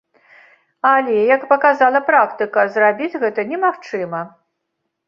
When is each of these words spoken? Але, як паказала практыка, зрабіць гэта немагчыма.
Але, 0.91 1.17
як 1.35 1.41
паказала 1.53 2.01
практыка, 2.09 2.67
зрабіць 2.79 3.19
гэта 3.27 3.41
немагчыма. 3.53 4.29